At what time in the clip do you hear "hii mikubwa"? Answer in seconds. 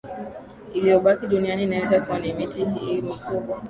2.65-3.57